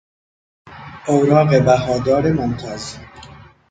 [1.07, 2.97] اوراق بهادار ممتاز